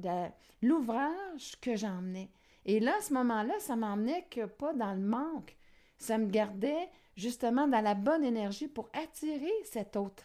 de 0.00 0.26
l'ouvrage 0.62 1.60
que 1.60 1.76
j'emmenais. 1.76 2.30
Et 2.64 2.80
là, 2.80 2.96
à 2.96 3.00
ce 3.00 3.12
moment-là, 3.14 3.54
ça 3.60 3.76
m'emmenait 3.76 4.26
que 4.30 4.46
pas 4.46 4.72
dans 4.72 4.92
le 4.92 5.00
manque. 5.00 5.56
Ça 5.98 6.18
me 6.18 6.26
gardait 6.26 6.88
justement 7.16 7.68
dans 7.68 7.80
la 7.80 7.94
bonne 7.94 8.24
énergie 8.24 8.68
pour 8.68 8.88
attirer 8.92 9.52
cet 9.64 9.96
autre 9.96 10.24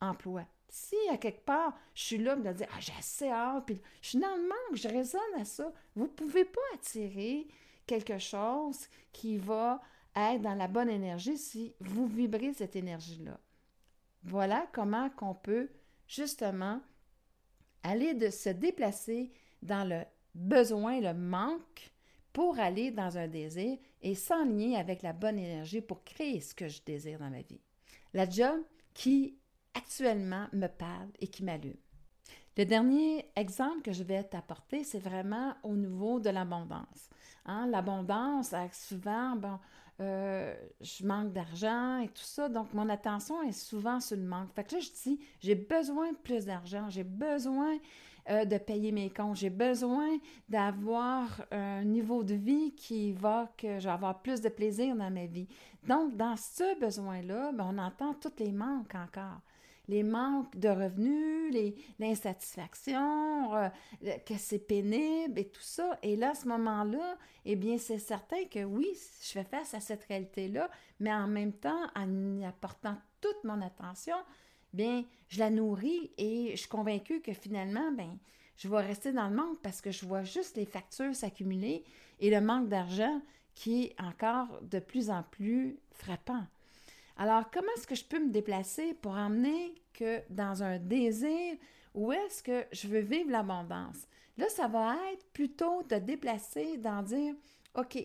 emploi. 0.00 0.44
Si 0.68 0.96
à 1.10 1.16
quelque 1.16 1.44
part, 1.44 1.76
je 1.94 2.02
suis 2.02 2.18
là, 2.18 2.36
me 2.36 2.52
dire, 2.52 2.68
ah, 2.72 2.80
j'ai 2.80 2.92
assez 2.98 3.28
hâte, 3.28 3.66
puis 3.66 3.80
je 4.02 4.10
suis 4.10 4.18
dans 4.18 4.34
le 4.34 4.42
manque, 4.42 4.74
je 4.74 4.88
résonne 4.88 5.20
à 5.38 5.44
ça. 5.44 5.72
Vous 5.94 6.04
ne 6.04 6.10
pouvez 6.10 6.44
pas 6.44 6.60
attirer 6.74 7.46
quelque 7.86 8.18
chose 8.18 8.88
qui 9.12 9.36
va 9.36 9.80
être 10.14 10.42
dans 10.42 10.54
la 10.54 10.68
bonne 10.68 10.88
énergie 10.88 11.36
si 11.36 11.74
vous 11.80 12.06
vibrez 12.06 12.52
cette 12.52 12.76
énergie-là. 12.76 13.38
Voilà 14.22 14.66
comment 14.72 15.10
qu'on 15.10 15.34
peut 15.34 15.68
justement 16.06 16.80
aller 17.82 18.14
de 18.14 18.30
se 18.30 18.48
déplacer 18.48 19.32
dans 19.62 19.88
le 19.88 20.02
besoin, 20.34 21.00
le 21.00 21.14
manque, 21.14 21.92
pour 22.32 22.58
aller 22.58 22.90
dans 22.90 23.16
un 23.16 23.28
désir 23.28 23.78
et 24.02 24.14
s'enligner 24.14 24.76
avec 24.76 25.02
la 25.02 25.12
bonne 25.12 25.38
énergie 25.38 25.80
pour 25.80 26.04
créer 26.04 26.40
ce 26.40 26.54
que 26.54 26.68
je 26.68 26.82
désire 26.84 27.18
dans 27.18 27.30
ma 27.30 27.40
vie. 27.40 27.60
La 28.12 28.28
job 28.28 28.60
qui 28.92 29.38
actuellement 29.74 30.46
me 30.52 30.66
parle 30.66 31.08
et 31.18 31.28
qui 31.28 31.44
m'allume. 31.44 31.76
Le 32.56 32.64
dernier 32.64 33.26
exemple 33.36 33.82
que 33.82 33.92
je 33.92 34.02
vais 34.02 34.22
t'apporter, 34.24 34.82
c'est 34.82 34.98
vraiment 34.98 35.54
au 35.62 35.76
niveau 35.76 36.20
de 36.20 36.30
l'abondance. 36.30 37.10
Hein. 37.44 37.66
L'abondance, 37.66 38.54
souvent, 38.72 39.36
bon, 39.36 39.58
euh, 40.00 40.54
je 40.80 41.06
manque 41.06 41.32
d'argent 41.32 41.98
et 41.98 42.08
tout 42.08 42.22
ça, 42.22 42.48
donc 42.48 42.72
mon 42.72 42.88
attention 42.88 43.42
est 43.42 43.52
souvent 43.52 44.00
sur 44.00 44.16
le 44.16 44.22
manque. 44.22 44.52
Fait 44.54 44.64
que 44.64 44.74
là, 44.74 44.80
je 44.80 44.90
dis, 44.90 45.20
j'ai 45.40 45.54
besoin 45.54 46.12
de 46.12 46.16
plus 46.16 46.46
d'argent, 46.46 46.88
j'ai 46.88 47.04
besoin 47.04 47.76
euh, 48.30 48.46
de 48.46 48.56
payer 48.56 48.90
mes 48.90 49.10
comptes, 49.10 49.36
j'ai 49.36 49.50
besoin 49.50 50.16
d'avoir 50.48 51.42
un 51.50 51.84
niveau 51.84 52.24
de 52.24 52.34
vie 52.34 52.74
qui 52.74 53.12
va 53.12 53.52
que 53.58 53.78
je 53.78 53.88
avoir 53.88 54.22
plus 54.22 54.40
de 54.40 54.48
plaisir 54.48 54.96
dans 54.96 55.10
ma 55.10 55.26
vie. 55.26 55.48
Donc, 55.86 56.16
dans 56.16 56.36
ce 56.36 56.78
besoin-là, 56.80 57.52
ben, 57.52 57.70
on 57.70 57.78
entend 57.78 58.14
tous 58.14 58.32
les 58.38 58.52
manques 58.52 58.94
encore 58.94 59.40
les 59.88 60.02
manques 60.02 60.56
de 60.56 60.68
revenus, 60.68 61.74
l'insatisfaction, 61.98 63.54
euh, 63.54 63.68
que 64.26 64.34
c'est 64.36 64.58
pénible 64.58 65.38
et 65.38 65.48
tout 65.48 65.62
ça. 65.62 65.98
Et 66.02 66.16
là, 66.16 66.30
à 66.30 66.34
ce 66.34 66.48
moment-là, 66.48 67.16
eh 67.44 67.56
bien, 67.56 67.78
c'est 67.78 67.98
certain 67.98 68.44
que 68.50 68.64
oui, 68.64 68.88
je 69.22 69.32
fais 69.32 69.44
face 69.44 69.74
à 69.74 69.80
cette 69.80 70.04
réalité-là, 70.04 70.70
mais 71.00 71.12
en 71.12 71.28
même 71.28 71.52
temps, 71.52 71.86
en 71.94 72.38
y 72.38 72.44
apportant 72.44 72.96
toute 73.20 73.44
mon 73.44 73.60
attention, 73.62 74.16
bien, 74.72 75.04
je 75.28 75.38
la 75.38 75.50
nourris 75.50 76.10
et 76.18 76.50
je 76.52 76.56
suis 76.56 76.68
convaincue 76.68 77.20
que 77.20 77.32
finalement, 77.32 77.92
bien, 77.92 78.18
je 78.56 78.68
vais 78.68 78.80
rester 78.80 79.12
dans 79.12 79.28
le 79.28 79.36
manque 79.36 79.60
parce 79.62 79.80
que 79.80 79.90
je 79.90 80.06
vois 80.06 80.22
juste 80.22 80.56
les 80.56 80.66
factures 80.66 81.14
s'accumuler 81.14 81.84
et 82.20 82.30
le 82.30 82.40
manque 82.40 82.68
d'argent 82.68 83.20
qui 83.54 83.84
est 83.84 84.00
encore 84.00 84.60
de 84.62 84.78
plus 84.78 85.10
en 85.10 85.22
plus 85.22 85.78
frappant. 85.90 86.44
Alors, 87.16 87.50
comment 87.50 87.72
est-ce 87.76 87.86
que 87.86 87.94
je 87.94 88.04
peux 88.04 88.18
me 88.18 88.30
déplacer 88.30 88.94
pour 88.94 89.12
emmener 89.12 89.74
que 89.94 90.20
dans 90.30 90.62
un 90.62 90.78
désir 90.78 91.56
où 91.94 92.12
est-ce 92.12 92.42
que 92.42 92.66
je 92.72 92.88
veux 92.88 93.00
vivre 93.00 93.30
l'abondance? 93.30 94.06
Là, 94.36 94.48
ça 94.50 94.68
va 94.68 94.96
être 95.12 95.26
plutôt 95.32 95.82
de 95.84 95.96
déplacer, 95.96 96.76
d'en 96.76 97.02
dire, 97.02 97.34
OK, 97.74 97.98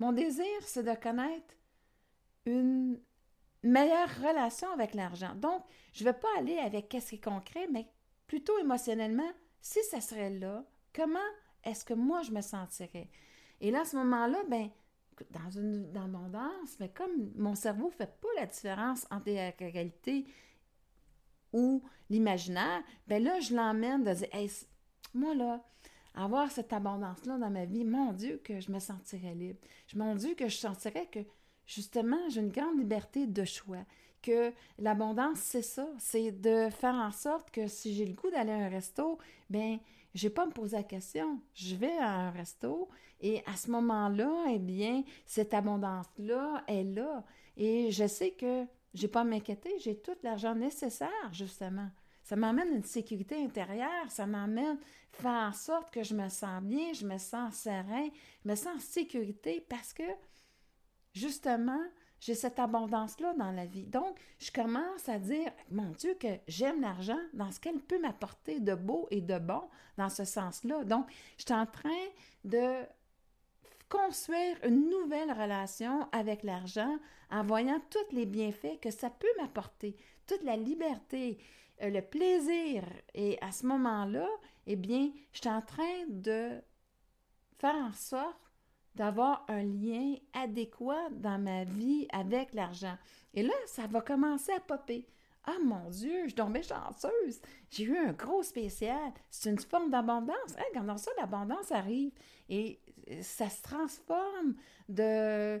mon 0.00 0.12
désir, 0.12 0.44
c'est 0.62 0.82
de 0.82 0.94
connaître 0.94 1.54
une 2.44 2.98
meilleure 3.62 4.10
relation 4.20 4.70
avec 4.72 4.94
l'argent. 4.94 5.34
Donc, 5.36 5.62
je 5.92 6.04
ne 6.04 6.10
vais 6.10 6.18
pas 6.18 6.28
aller 6.38 6.58
avec 6.58 6.88
qu'est-ce 6.88 7.10
qui 7.10 7.14
est 7.16 7.24
concret, 7.24 7.68
mais 7.70 7.86
plutôt 8.26 8.58
émotionnellement, 8.58 9.30
si 9.60 9.82
ça 9.84 10.00
serait 10.00 10.30
là, 10.30 10.64
comment 10.92 11.18
est-ce 11.64 11.84
que 11.84 11.94
moi 11.94 12.22
je 12.22 12.32
me 12.32 12.40
sentirais? 12.40 13.08
Et 13.60 13.70
là, 13.70 13.80
à 13.80 13.84
ce 13.84 13.96
moment-là, 13.96 14.42
ben 14.48 14.70
dans 15.30 15.50
une 15.50 15.90
danse, 15.92 16.76
mais 16.80 16.88
comme 16.88 17.32
mon 17.36 17.54
cerveau 17.54 17.86
ne 17.86 17.92
fait 17.92 18.20
pas 18.20 18.28
la 18.36 18.46
différence 18.46 19.06
entre 19.10 19.30
la 19.30 19.50
réalité 19.58 20.26
ou 21.52 21.82
l'imaginaire, 22.10 22.82
ben 23.06 23.22
là, 23.22 23.40
je 23.40 23.54
l'emmène 23.54 24.04
de 24.04 24.12
dire 24.12 24.28
moi 25.14 25.34
là, 25.34 25.64
avoir 26.14 26.50
cette 26.50 26.72
abondance-là 26.72 27.38
dans 27.38 27.50
ma 27.50 27.64
vie, 27.64 27.84
mon 27.84 28.12
Dieu, 28.12 28.40
que 28.42 28.60
je 28.60 28.70
me 28.72 28.78
sentirais 28.78 29.34
libre. 29.34 29.60
Mon 29.94 30.14
Dieu, 30.14 30.34
que 30.34 30.48
je 30.48 30.56
sentirais 30.56 31.08
que 31.10 31.20
justement, 31.66 32.28
j'ai 32.28 32.40
une 32.40 32.50
grande 32.50 32.78
liberté 32.78 33.26
de 33.26 33.44
choix. 33.44 33.84
Que 34.22 34.52
l'abondance, 34.78 35.38
c'est 35.38 35.62
ça, 35.62 35.88
c'est 35.98 36.32
de 36.32 36.68
faire 36.70 36.94
en 36.94 37.12
sorte 37.12 37.50
que 37.50 37.68
si 37.68 37.94
j'ai 37.94 38.06
le 38.06 38.14
goût 38.14 38.30
d'aller 38.30 38.52
à 38.52 38.56
un 38.56 38.68
resto, 38.68 39.18
ben 39.50 39.78
j'ai 40.16 40.30
pas 40.30 40.44
à 40.44 40.46
me 40.46 40.52
poser 40.52 40.78
la 40.78 40.82
question. 40.82 41.40
Je 41.52 41.76
vais 41.76 41.96
à 41.98 42.10
un 42.10 42.30
resto 42.30 42.88
et 43.20 43.42
à 43.44 43.54
ce 43.54 43.70
moment-là, 43.70 44.46
eh 44.50 44.58
bien, 44.58 45.04
cette 45.26 45.52
abondance-là 45.52 46.64
est 46.66 46.84
là. 46.84 47.22
Et 47.56 47.90
je 47.90 48.06
sais 48.06 48.30
que 48.30 48.64
j'ai 48.94 49.08
pas 49.08 49.20
à 49.20 49.24
m'inquiéter, 49.24 49.78
j'ai 49.78 49.98
tout 49.98 50.16
l'argent 50.22 50.54
nécessaire, 50.54 51.32
justement. 51.32 51.90
Ça 52.22 52.34
m'amène 52.34 52.74
une 52.74 52.82
sécurité 52.82 53.36
intérieure, 53.36 54.10
ça 54.10 54.26
m'amène 54.26 54.78
faire 55.12 55.48
en 55.48 55.52
sorte 55.52 55.92
que 55.92 56.02
je 56.02 56.14
me 56.14 56.28
sens 56.30 56.62
bien, 56.62 56.94
je 56.94 57.06
me 57.06 57.18
sens 57.18 57.54
serein, 57.54 58.08
je 58.42 58.50
me 58.50 58.54
sens 58.54 58.76
en 58.76 58.80
sécurité 58.80 59.64
parce 59.68 59.92
que, 59.92 60.02
justement, 61.12 61.82
j'ai 62.26 62.34
cette 62.34 62.58
abondance-là 62.58 63.34
dans 63.34 63.52
la 63.52 63.66
vie. 63.66 63.86
Donc, 63.86 64.18
je 64.40 64.50
commence 64.50 65.08
à 65.08 65.20
dire, 65.20 65.52
mon 65.70 65.90
Dieu, 65.92 66.16
que 66.18 66.40
j'aime 66.48 66.80
l'argent 66.80 67.20
dans 67.34 67.52
ce 67.52 67.60
qu'elle 67.60 67.78
peut 67.78 68.00
m'apporter 68.00 68.58
de 68.58 68.74
beau 68.74 69.06
et 69.12 69.20
de 69.20 69.38
bon 69.38 69.62
dans 69.96 70.08
ce 70.08 70.24
sens-là. 70.24 70.82
Donc, 70.82 71.06
je 71.38 71.44
suis 71.44 71.54
en 71.54 71.66
train 71.66 71.88
de 72.42 72.82
construire 73.88 74.56
une 74.64 74.90
nouvelle 74.90 75.30
relation 75.30 76.08
avec 76.10 76.42
l'argent 76.42 76.98
en 77.30 77.44
voyant 77.44 77.80
tous 77.90 78.16
les 78.16 78.26
bienfaits 78.26 78.80
que 78.82 78.90
ça 78.90 79.08
peut 79.08 79.28
m'apporter, 79.38 79.94
toute 80.26 80.42
la 80.42 80.56
liberté, 80.56 81.38
euh, 81.80 81.90
le 81.90 82.02
plaisir. 82.02 82.82
Et 83.14 83.38
à 83.40 83.52
ce 83.52 83.66
moment-là, 83.66 84.26
eh 84.66 84.74
bien, 84.74 85.12
je 85.32 85.38
suis 85.38 85.48
en 85.48 85.62
train 85.62 86.06
de 86.08 86.60
faire 87.56 87.76
en 87.76 87.92
sorte 87.92 88.45
d'avoir 88.96 89.44
un 89.48 89.62
lien 89.62 90.14
adéquat 90.32 91.10
dans 91.12 91.38
ma 91.38 91.64
vie 91.64 92.08
avec 92.12 92.52
l'argent. 92.54 92.96
Et 93.34 93.42
là, 93.42 93.54
ça 93.66 93.86
va 93.86 94.00
commencer 94.00 94.52
à 94.52 94.60
popper. 94.60 95.06
Ah 95.44 95.58
mon 95.62 95.90
Dieu, 95.90 96.26
je 96.26 96.34
tombée 96.34 96.62
chanceuse. 96.62 97.40
J'ai 97.70 97.84
eu 97.84 97.96
un 97.96 98.12
gros 98.12 98.42
spécial. 98.42 99.12
C'est 99.30 99.50
une 99.50 99.58
forme 99.58 99.90
d'abondance. 99.90 100.56
Hein, 100.58 100.64
quand 100.74 100.96
ça, 100.96 101.12
l'abondance 101.20 101.70
arrive 101.70 102.10
et 102.48 102.80
euh, 103.10 103.22
ça 103.22 103.48
se 103.48 103.62
transforme 103.62 104.54
de 104.88 105.02
euh, 105.02 105.58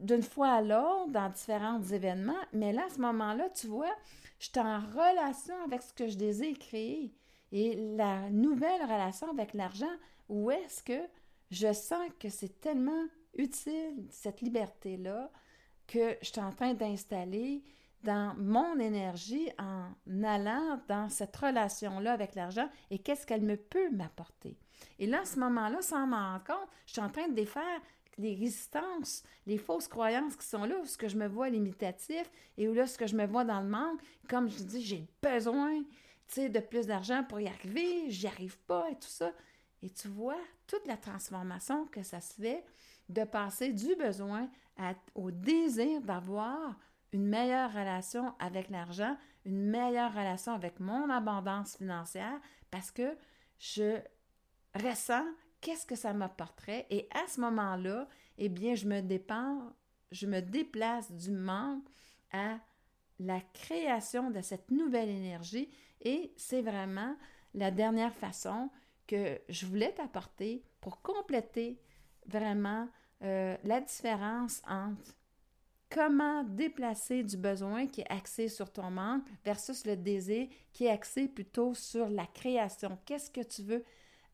d'une 0.00 0.22
fois 0.22 0.48
à 0.48 0.62
l'autre 0.62 1.10
dans 1.10 1.28
différents 1.30 1.82
événements. 1.82 2.32
Mais 2.52 2.72
là, 2.72 2.84
à 2.86 2.90
ce 2.90 3.00
moment-là, 3.00 3.48
tu 3.50 3.66
vois, 3.66 3.94
je 4.38 4.46
suis 4.46 4.58
en 4.58 4.80
relation 4.80 5.54
avec 5.64 5.82
ce 5.82 5.92
que 5.92 6.08
je 6.08 6.16
désire 6.16 6.58
créer. 6.58 7.14
Et 7.52 7.74
la 7.96 8.30
nouvelle 8.30 8.82
relation 8.82 9.30
avec 9.30 9.54
l'argent, 9.54 9.90
où 10.28 10.50
est-ce 10.50 10.82
que 10.82 11.00
je 11.50 11.72
sens 11.72 12.08
que 12.18 12.28
c'est 12.28 12.60
tellement 12.60 13.06
utile, 13.34 14.06
cette 14.10 14.40
liberté-là, 14.40 15.30
que 15.86 16.16
je 16.22 16.28
suis 16.28 16.40
en 16.40 16.50
train 16.50 16.74
d'installer 16.74 17.62
dans 18.02 18.34
mon 18.36 18.78
énergie 18.78 19.50
en 19.58 19.92
allant 20.22 20.80
dans 20.88 21.08
cette 21.08 21.36
relation-là 21.36 22.12
avec 22.12 22.34
l'argent 22.34 22.68
et 22.90 22.98
qu'est-ce 22.98 23.26
qu'elle 23.26 23.42
me 23.42 23.56
peut 23.56 23.90
m'apporter. 23.90 24.56
Et 24.98 25.06
là, 25.06 25.20
à 25.20 25.24
ce 25.24 25.38
moment-là, 25.38 25.82
sans 25.82 26.06
m'en 26.06 26.32
rendre 26.32 26.44
compte, 26.44 26.68
je 26.86 26.92
suis 26.92 27.02
en 27.02 27.10
train 27.10 27.28
de 27.28 27.34
défaire 27.34 27.80
les 28.16 28.34
résistances, 28.34 29.22
les 29.46 29.58
fausses 29.58 29.88
croyances 29.88 30.36
qui 30.36 30.46
sont 30.46 30.64
là, 30.64 30.78
où 30.78 30.86
ce 30.86 30.96
que 30.96 31.08
je 31.08 31.16
me 31.16 31.26
vois 31.26 31.48
limitatif 31.48 32.30
et 32.56 32.68
où 32.68 32.74
là, 32.74 32.86
ce 32.86 32.98
que 32.98 33.06
je 33.06 33.16
me 33.16 33.26
vois 33.26 33.44
dans 33.44 33.60
le 33.60 33.68
manque, 33.68 34.00
comme 34.28 34.48
je 34.48 34.62
dis, 34.62 34.82
j'ai 34.82 35.06
besoin, 35.22 35.82
de 36.36 36.60
plus 36.60 36.86
d'argent 36.86 37.24
pour 37.24 37.40
y 37.40 37.48
arriver, 37.48 38.08
j'y 38.08 38.28
arrive 38.28 38.56
pas 38.60 38.88
et 38.90 38.94
tout 38.94 39.08
ça. 39.08 39.32
Et 39.82 39.90
tu 39.90 40.08
vois 40.08 40.40
toute 40.66 40.86
la 40.86 40.96
transformation 40.96 41.86
que 41.86 42.02
ça 42.02 42.20
se 42.20 42.34
fait 42.34 42.64
de 43.08 43.24
passer 43.24 43.72
du 43.72 43.94
besoin 43.96 44.48
au 45.14 45.30
désir 45.30 46.00
d'avoir 46.00 46.76
une 47.12 47.26
meilleure 47.26 47.72
relation 47.72 48.34
avec 48.38 48.70
l'argent, 48.70 49.16
une 49.44 49.68
meilleure 49.70 50.12
relation 50.12 50.52
avec 50.52 50.80
mon 50.80 51.10
abondance 51.10 51.76
financière 51.76 52.40
parce 52.70 52.90
que 52.90 53.16
je 53.58 53.98
ressens 54.74 55.24
qu'est-ce 55.60 55.86
que 55.86 55.96
ça 55.96 56.12
m'apporterait. 56.12 56.86
Et 56.90 57.08
à 57.12 57.26
ce 57.26 57.40
moment-là, 57.40 58.08
eh 58.38 58.48
bien, 58.48 58.74
je 58.74 58.86
me 58.86 59.00
dépends, 59.00 59.74
je 60.12 60.26
me 60.26 60.40
déplace 60.40 61.12
du 61.12 61.32
manque 61.32 61.86
à 62.32 62.58
la 63.18 63.40
création 63.52 64.30
de 64.30 64.40
cette 64.40 64.70
nouvelle 64.70 65.10
énergie. 65.10 65.68
Et 66.00 66.32
c'est 66.36 66.62
vraiment 66.62 67.16
la 67.54 67.70
dernière 67.70 68.14
façon 68.14 68.70
que 69.10 69.40
je 69.48 69.66
voulais 69.66 69.92
t'apporter 69.92 70.62
pour 70.80 71.02
compléter 71.02 71.80
vraiment 72.26 72.88
euh, 73.24 73.56
la 73.64 73.80
différence 73.80 74.62
entre 74.68 75.16
comment 75.90 76.44
déplacer 76.44 77.24
du 77.24 77.36
besoin 77.36 77.88
qui 77.88 78.02
est 78.02 78.12
axé 78.12 78.48
sur 78.48 78.72
ton 78.72 78.88
manque 78.92 79.24
versus 79.44 79.84
le 79.84 79.96
désir 79.96 80.46
qui 80.72 80.84
est 80.84 80.90
axé 80.90 81.26
plutôt 81.26 81.74
sur 81.74 82.08
la 82.08 82.24
création. 82.26 82.96
Qu'est-ce 83.04 83.30
que 83.30 83.40
tu 83.40 83.62
veux 83.62 83.84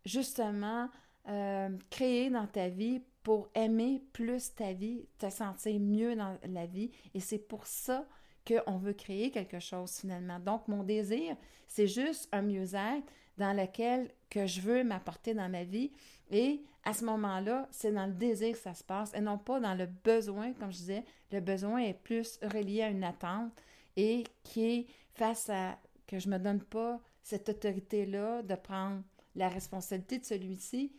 justement 0.04 0.90
euh, 1.28 1.70
créer 1.88 2.28
dans 2.28 2.46
ta 2.46 2.68
vie 2.68 3.00
pour 3.22 3.48
aimer 3.54 4.02
plus 4.12 4.54
ta 4.54 4.74
vie, 4.74 5.08
te 5.18 5.30
sentir 5.30 5.80
mieux 5.80 6.14
dans 6.14 6.38
la 6.44 6.66
vie? 6.66 6.90
Et 7.14 7.20
c'est 7.20 7.38
pour 7.38 7.66
ça 7.66 8.06
qu'on 8.46 8.76
veut 8.76 8.92
créer 8.92 9.30
quelque 9.30 9.58
chose 9.58 9.96
finalement. 9.96 10.38
Donc, 10.38 10.68
mon 10.68 10.84
désir, 10.84 11.34
c'est 11.66 11.88
juste 11.88 12.28
un 12.30 12.42
mieux-être 12.42 13.10
dans 13.38 13.52
lequel 13.52 14.10
que 14.30 14.46
je 14.46 14.60
veux 14.60 14.84
m'apporter 14.84 15.34
dans 15.34 15.48
ma 15.48 15.64
vie. 15.64 15.92
Et 16.30 16.62
à 16.84 16.92
ce 16.92 17.04
moment-là, 17.04 17.68
c'est 17.70 17.92
dans 17.92 18.06
le 18.06 18.12
désir 18.12 18.52
que 18.52 18.58
ça 18.58 18.74
se 18.74 18.84
passe 18.84 19.12
et 19.14 19.20
non 19.20 19.38
pas 19.38 19.60
dans 19.60 19.74
le 19.74 19.86
besoin, 19.86 20.52
comme 20.54 20.72
je 20.72 20.78
disais. 20.78 21.04
Le 21.32 21.40
besoin 21.40 21.78
est 21.78 21.94
plus 21.94 22.38
relié 22.42 22.82
à 22.82 22.90
une 22.90 23.04
attente 23.04 23.52
et 23.96 24.24
qui 24.42 24.64
est 24.64 24.86
face 25.14 25.48
à 25.50 25.78
que 26.06 26.18
je 26.18 26.28
ne 26.28 26.34
me 26.34 26.42
donne 26.42 26.62
pas 26.62 27.00
cette 27.22 27.48
autorité-là 27.48 28.42
de 28.42 28.54
prendre 28.54 29.02
la 29.34 29.48
responsabilité 29.48 30.18
de 30.18 30.24
celui-ci 30.24 30.92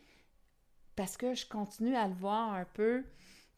parce 0.95 1.15
que 1.15 1.33
je 1.33 1.47
continue 1.47 1.95
à 1.95 2.07
le 2.07 2.15
voir 2.15 2.53
un 2.53 2.65
peu 2.65 3.05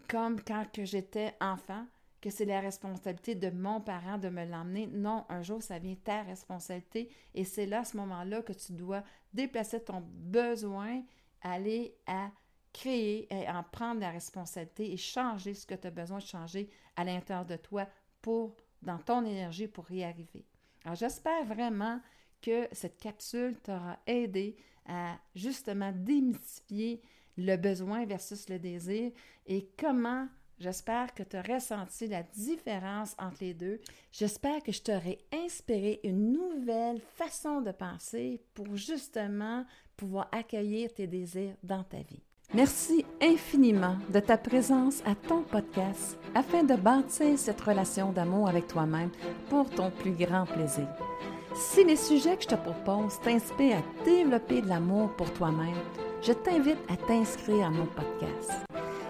comme 0.08 0.42
quand 0.42 0.66
j'étais 0.84 1.34
enfant, 1.40 1.86
que 2.22 2.30
c'est 2.30 2.46
la 2.46 2.60
responsabilité 2.60 3.36
de 3.36 3.50
mon 3.50 3.80
parent 3.80 4.18
de 4.18 4.30
me 4.30 4.46
l'emmener. 4.46 4.88
Non, 4.88 5.26
un 5.30 5.42
jour, 5.42 5.64
ça 5.64 5.80
vient 5.80 5.96
ta 5.96 6.24
responsabilité 6.24 7.10
et 7.34 7.46
c'est 7.46 7.66
là, 7.66 7.80
à 7.80 7.86
ce 7.86 7.98
moment-là, 7.98 8.42
que 8.42 8.54
tu 8.54 8.74
dois 8.74 9.04
déplacer 9.34 9.84
ton 9.84 10.02
besoin, 10.02 11.02
aller 11.42 11.96
à 12.08 12.32
créer 12.74 13.28
et 13.34 13.50
en 13.50 13.64
prendre 13.64 14.02
la 14.02 14.12
responsabilité 14.12 14.92
et 14.92 14.98
changer 14.98 15.54
ce 15.54 15.66
que 15.66 15.76
tu 15.76 15.88
as 15.88 15.92
besoin 15.92 16.18
de 16.18 16.24
changer 16.24 16.70
à 16.96 17.04
l'intérieur 17.04 17.46
de 17.46 17.56
toi 17.56 17.88
pour, 18.22 18.56
dans 18.82 19.00
ton 19.00 19.26
énergie 19.26 19.68
pour 19.68 19.90
y 19.92 20.04
arriver. 20.04 20.46
Alors, 20.84 20.96
j'espère 20.96 21.46
vraiment 21.46 22.00
que 22.42 22.68
cette 22.72 22.98
capsule 22.98 23.58
t'aura 23.62 24.00
aidé 24.06 24.56
à 24.86 25.18
justement 25.36 25.92
démystifier 25.94 27.02
le 27.38 27.56
besoin 27.56 28.06
versus 28.06 28.50
le 28.50 28.60
désir 28.60 29.12
et 29.46 29.70
comment 29.78 30.28
j'espère 30.60 31.14
que 31.14 31.24
tu 31.24 31.38
as 31.38 31.42
ressenti 31.42 32.08
la 32.08 32.24
différence 32.24 33.16
entre 33.18 33.38
les 33.42 33.54
deux. 33.54 33.80
J'espère 34.12 34.62
que 34.62 34.72
je 34.72 34.82
t'aurai 34.82 35.20
inspiré 35.34 36.00
une 36.04 36.34
nouvelle 36.34 37.02
façon 37.16 37.62
de 37.62 37.72
penser 37.72 38.42
pour 38.54 38.76
justement 38.76 39.66
pouvoir 39.98 40.30
accueillir 40.32 40.94
tes 40.94 41.08
désirs 41.08 41.56
dans 41.64 41.84
ta 41.84 41.98
vie. 41.98 42.24
Merci 42.54 43.06
infiniment 43.22 43.98
de 44.12 44.20
ta 44.20 44.36
présence 44.36 45.04
à 45.06 45.14
ton 45.14 45.44
podcast 45.44 46.18
afin 46.34 46.64
de 46.64 46.76
bâtir 46.76 47.38
cette 47.38 47.62
relation 47.62 48.12
d'amour 48.12 48.50
avec 48.50 48.66
toi-même 48.68 49.12
pour 49.50 49.70
ton 49.70 49.92
plus 49.92 50.14
grand 50.14 50.46
plaisir. 50.46 50.88
Si 51.54 51.84
les 51.84 51.96
sujets 51.96 52.38
que 52.38 52.44
je 52.44 52.48
te 52.48 52.56
propose 52.56 53.20
t'inspirent 53.22 53.78
à 53.78 54.04
développer 54.04 54.62
de 54.62 54.68
l'amour 54.68 55.16
pour 55.16 55.32
toi-même, 55.34 55.78
je 56.24 56.34
t'invite 56.34 56.80
à 56.90 56.98
t'inscrire 56.98 57.68
à 57.68 57.70
mon 57.70 57.86
podcast. 57.86 58.69